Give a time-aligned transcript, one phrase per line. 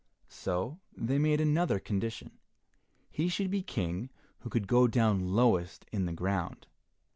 [0.29, 2.39] So they made another condition.
[3.11, 6.65] He should be King who could go down lowest in the ground.